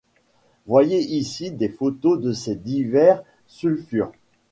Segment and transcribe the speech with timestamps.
[0.65, 4.11] Voyez ici des photos de ces divers sulfures.